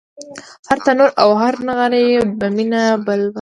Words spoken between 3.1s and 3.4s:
و